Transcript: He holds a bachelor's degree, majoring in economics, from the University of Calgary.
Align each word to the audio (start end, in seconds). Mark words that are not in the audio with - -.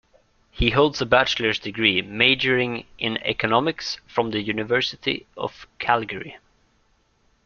He 0.49 0.71
holds 0.71 0.99
a 0.99 1.05
bachelor's 1.05 1.59
degree, 1.59 2.01
majoring 2.01 2.85
in 2.97 3.17
economics, 3.21 3.99
from 4.07 4.31
the 4.31 4.41
University 4.41 5.27
of 5.37 5.67
Calgary. 5.77 6.39